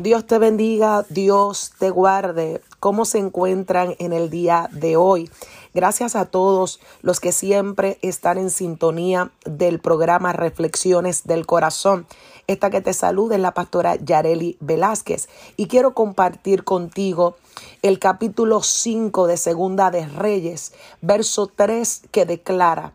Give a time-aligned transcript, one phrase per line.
[0.00, 2.62] Dios te bendiga, Dios te guarde.
[2.78, 5.28] ¿Cómo se encuentran en el día de hoy?
[5.74, 12.06] Gracias a todos los que siempre están en sintonía del programa Reflexiones del Corazón.
[12.46, 17.34] Esta que te saluda es la pastora Yareli Velázquez y quiero compartir contigo
[17.82, 22.92] el capítulo 5 de Segunda de Reyes, verso 3 que declara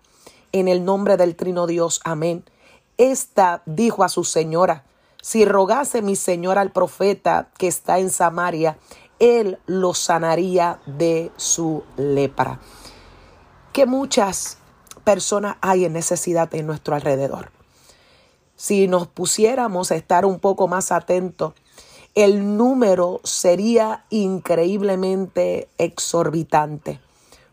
[0.54, 2.46] en el nombre del Trino Dios, amén.
[2.98, 4.86] Esta dijo a su señora,
[5.24, 8.78] si rogase mi señor al profeta que está en Samaria,
[9.20, 12.60] él lo sanaría de su lepra.
[13.72, 14.58] Que muchas
[15.06, 17.52] personas hay en necesidad en nuestro alrededor.
[18.58, 21.54] Si nos pusiéramos a estar un poco más atentos,
[22.16, 27.00] el número sería increíblemente exorbitante.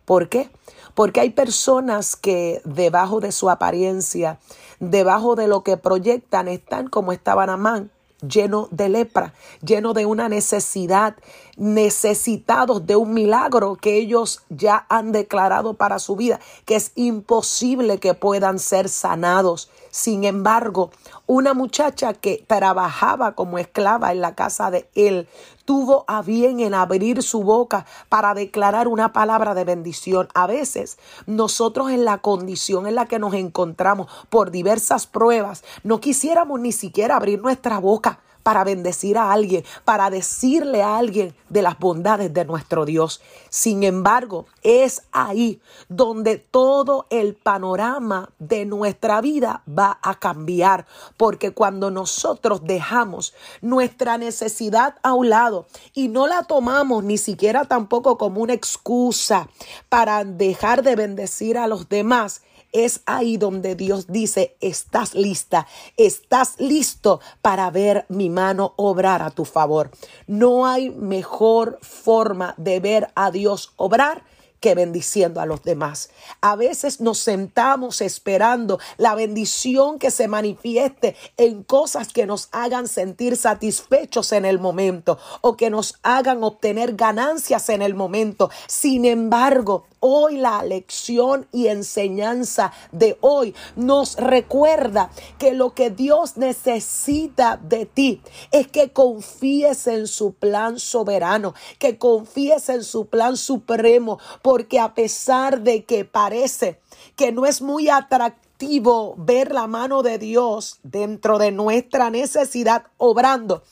[0.04, 0.50] ¿Por qué?
[0.94, 4.38] Porque hay personas que debajo de su apariencia,
[4.80, 7.90] debajo de lo que proyectan, están como estaba Namán,
[8.26, 11.16] lleno de lepra, lleno de una necesidad,
[11.60, 17.98] necesitados de un milagro que ellos ya han declarado para su vida, que es imposible
[17.98, 19.70] que puedan ser sanados.
[19.90, 20.90] Sin embargo,
[21.26, 25.28] una muchacha que trabajaba como esclava en la casa de él
[25.66, 30.28] tuvo a bien en abrir su boca para declarar una palabra de bendición.
[30.34, 36.00] A veces nosotros en la condición en la que nos encontramos por diversas pruebas no
[36.00, 41.62] quisiéramos ni siquiera abrir nuestra boca para bendecir a alguien, para decirle a alguien de
[41.62, 43.20] las bondades de nuestro Dios.
[43.48, 51.52] Sin embargo, es ahí donde todo el panorama de nuestra vida va a cambiar, porque
[51.52, 58.18] cuando nosotros dejamos nuestra necesidad a un lado y no la tomamos ni siquiera tampoco
[58.18, 59.48] como una excusa
[59.88, 66.54] para dejar de bendecir a los demás, es ahí donde Dios dice, estás lista, estás
[66.58, 69.90] listo para ver mi mano obrar a tu favor.
[70.26, 74.24] No hay mejor forma de ver a Dios obrar
[74.60, 76.10] que bendiciendo a los demás.
[76.40, 82.86] A veces nos sentamos esperando la bendición que se manifieste en cosas que nos hagan
[82.86, 88.50] sentir satisfechos en el momento o que nos hagan obtener ganancias en el momento.
[88.66, 96.36] Sin embargo, hoy la lección y enseñanza de hoy nos recuerda que lo que Dios
[96.36, 103.36] necesita de ti es que confíes en su plan soberano, que confíes en su plan
[103.36, 104.18] supremo,
[104.50, 106.80] porque a pesar de que parece
[107.14, 113.62] que no es muy atractivo ver la mano de Dios dentro de nuestra necesidad obrando,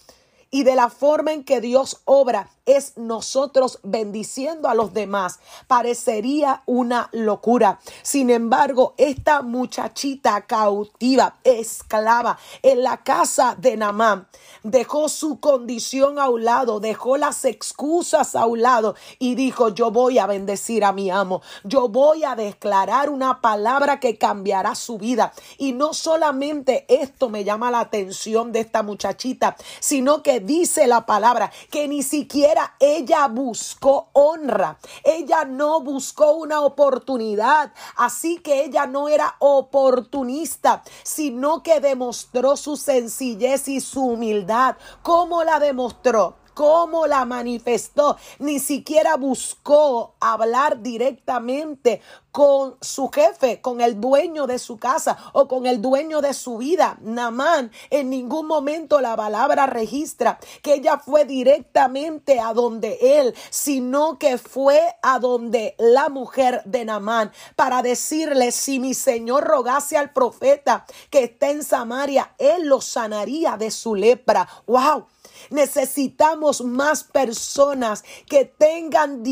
[0.52, 5.40] y de la forma en que Dios obra es nosotros bendiciendo a los demás.
[5.66, 7.80] Parecería una locura.
[8.02, 14.28] Sin embargo, esta muchachita cautiva, esclava en la casa de Namán,
[14.62, 19.90] dejó su condición a un lado, dejó las excusas a un lado y dijo, yo
[19.90, 24.98] voy a bendecir a mi amo, yo voy a declarar una palabra que cambiará su
[24.98, 25.32] vida.
[25.56, 31.06] Y no solamente esto me llama la atención de esta muchachita, sino que dice la
[31.06, 34.78] palabra que ni siquiera ella buscó honra.
[35.04, 37.72] Ella no buscó una oportunidad.
[37.96, 44.76] Así que ella no era oportunista, sino que demostró su sencillez y su humildad.
[45.02, 46.37] ¿Cómo la demostró?
[46.58, 48.16] Cómo la manifestó.
[48.40, 52.00] Ni siquiera buscó hablar directamente
[52.32, 56.58] con su jefe, con el dueño de su casa o con el dueño de su
[56.58, 56.98] vida.
[57.00, 64.18] Namán en ningún momento la palabra registra que ella fue directamente a donde él, sino
[64.18, 70.12] que fue a donde la mujer de Namán para decirle si mi señor rogase al
[70.12, 74.48] profeta que está en Samaria, él lo sanaría de su lepra.
[74.66, 75.06] Wow.
[75.50, 79.22] Necesitamos más personas que tengan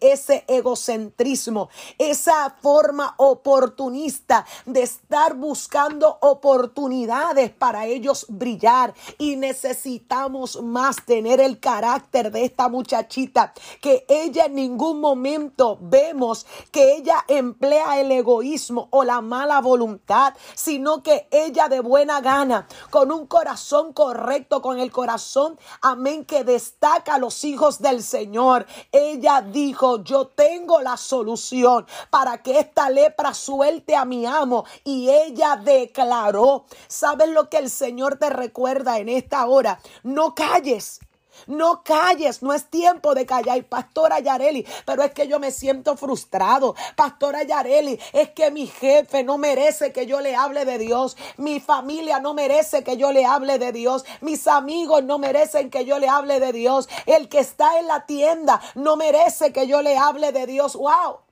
[0.00, 8.94] ese egocentrismo, esa forma oportunista de estar buscando oportunidades para ellos brillar.
[9.16, 16.44] Y necesitamos más tener el carácter de esta muchachita, que ella en ningún momento vemos
[16.72, 22.66] que ella emplea el egoísmo o la mala voluntad, sino que ella de buena gana,
[22.90, 28.66] con un corazón correcto, con el corazón, amén, que destaca a los hijos del Señor.
[28.90, 34.64] Ella dijo, yo tengo la solución para que esta lepra suelte a mi amo.
[34.84, 39.80] Y ella declaró, ¿sabes lo que el Señor te recuerda en esta hora?
[40.02, 41.00] No calles.
[41.46, 45.96] No calles, no es tiempo de callar, Pastora Yareli, pero es que yo me siento
[45.96, 46.74] frustrado.
[46.96, 51.16] Pastora Yareli, es que mi jefe no merece que yo le hable de Dios.
[51.36, 54.04] Mi familia no merece que yo le hable de Dios.
[54.20, 56.88] Mis amigos no merecen que yo le hable de Dios.
[57.06, 60.74] El que está en la tienda no merece que yo le hable de Dios.
[60.74, 61.27] ¡Wow!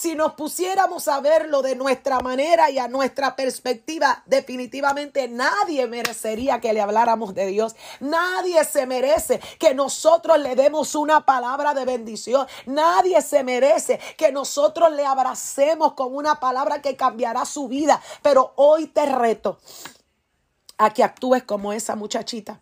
[0.00, 6.60] Si nos pusiéramos a verlo de nuestra manera y a nuestra perspectiva, definitivamente nadie merecería
[6.60, 7.74] que le habláramos de Dios.
[7.98, 12.46] Nadie se merece que nosotros le demos una palabra de bendición.
[12.66, 18.00] Nadie se merece que nosotros le abracemos con una palabra que cambiará su vida.
[18.22, 19.58] Pero hoy te reto
[20.76, 22.60] a que actúes como esa muchachita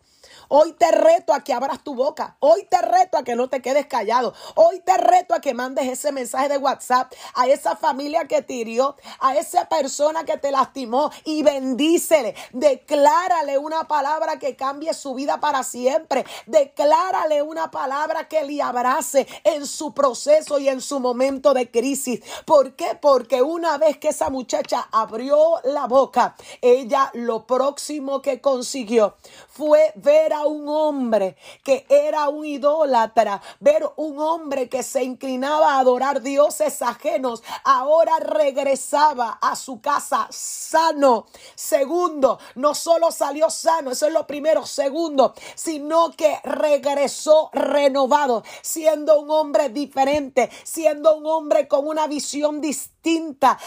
[0.48, 2.36] Hoy te reto a que abras tu boca.
[2.38, 4.32] Hoy te reto a que no te quedes callado.
[4.54, 8.54] Hoy te reto a que mandes ese mensaje de WhatsApp a esa familia que te
[8.54, 12.34] hirió, a esa persona que te lastimó y bendícele.
[12.52, 16.24] Declárale una palabra que cambie su vida para siempre.
[16.46, 22.20] Declárale una palabra que le abrace en su proceso y en su momento de crisis.
[22.44, 22.96] ¿Por qué?
[23.00, 29.16] Porque una vez que esa muchacha abrió la boca, ella lo próximo que consiguió
[29.48, 35.78] fue ver un hombre que era un idólatra, ver un hombre que se inclinaba a
[35.78, 41.26] adorar dioses ajenos, ahora regresaba a su casa sano.
[41.54, 44.66] Segundo, no solo salió sano, eso es lo primero.
[44.66, 52.60] Segundo, sino que regresó renovado, siendo un hombre diferente, siendo un hombre con una visión
[52.60, 52.95] distinta.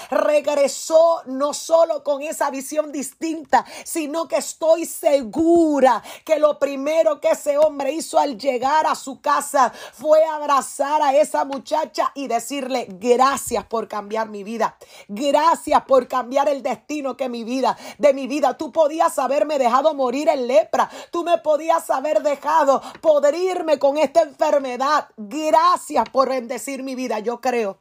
[0.09, 7.29] Regresó no solo con esa visión distinta, sino que estoy segura que lo primero que
[7.29, 12.87] ese hombre hizo al llegar a su casa fue abrazar a esa muchacha y decirle
[12.89, 14.75] gracias por cambiar mi vida.
[15.07, 18.57] Gracias por cambiar el destino que mi vida, de mi vida.
[18.57, 20.89] Tú podías haberme dejado morir en lepra.
[21.11, 25.07] Tú me podías haber dejado podrirme con esta enfermedad.
[25.15, 27.19] Gracias por bendecir mi vida.
[27.19, 27.77] Yo creo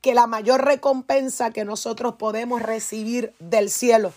[0.00, 4.12] que la mayor recompensa que nosotros podemos recibir del cielo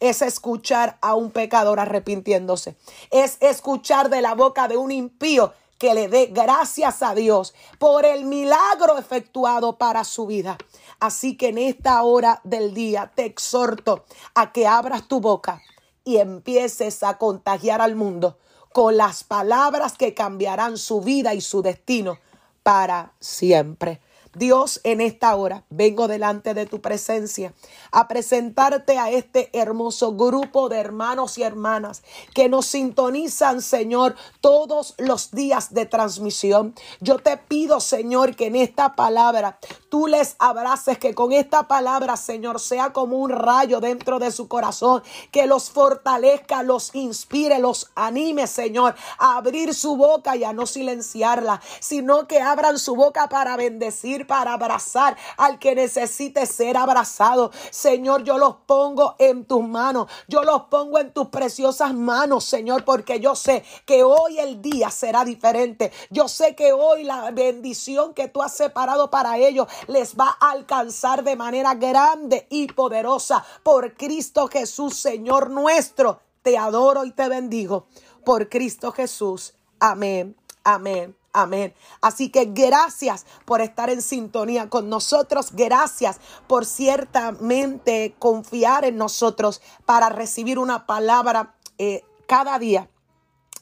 [0.00, 2.76] es escuchar a un pecador arrepintiéndose.
[3.10, 8.04] Es escuchar de la boca de un impío que le dé gracias a Dios por
[8.04, 10.58] el milagro efectuado para su vida.
[10.98, 15.62] Así que en esta hora del día te exhorto a que abras tu boca
[16.04, 18.38] y empieces a contagiar al mundo
[18.72, 22.18] con las palabras que cambiarán su vida y su destino
[22.62, 24.00] para siempre.
[24.34, 27.52] Dios, en esta hora vengo delante de tu presencia
[27.90, 32.02] a presentarte a este hermoso grupo de hermanos y hermanas
[32.34, 36.74] que nos sintonizan, Señor, todos los días de transmisión.
[37.00, 39.58] Yo te pido, Señor, que en esta palabra
[39.90, 44.48] tú les abraces, que con esta palabra, Señor, sea como un rayo dentro de su
[44.48, 50.54] corazón, que los fortalezca, los inspire, los anime, Señor, a abrir su boca y a
[50.54, 56.76] no silenciarla, sino que abran su boca para bendecir para abrazar al que necesite ser
[56.76, 57.50] abrazado.
[57.70, 60.10] Señor, yo los pongo en tus manos.
[60.28, 64.90] Yo los pongo en tus preciosas manos, Señor, porque yo sé que hoy el día
[64.90, 65.92] será diferente.
[66.10, 70.50] Yo sé que hoy la bendición que tú has separado para ellos les va a
[70.50, 76.20] alcanzar de manera grande y poderosa por Cristo Jesús, Señor nuestro.
[76.42, 77.86] Te adoro y te bendigo
[78.24, 79.54] por Cristo Jesús.
[79.78, 80.36] Amén.
[80.64, 81.21] Amén.
[81.32, 81.74] Amén.
[82.02, 85.50] Así que gracias por estar en sintonía con nosotros.
[85.52, 92.88] Gracias por ciertamente confiar en nosotros para recibir una palabra eh, cada día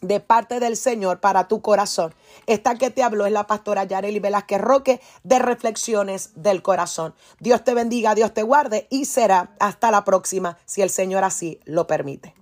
[0.00, 2.14] de parte del Señor para tu corazón.
[2.46, 7.14] Esta que te habló es la pastora Yareli Velázquez Roque de Reflexiones del Corazón.
[7.38, 11.60] Dios te bendiga, Dios te guarde y será hasta la próxima si el Señor así
[11.66, 12.39] lo permite.